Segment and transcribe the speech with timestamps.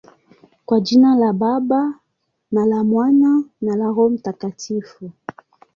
[0.65, 1.99] Kwa jina la Baba,
[2.51, 5.11] na la Mwana, na la Roho Mtakatifu.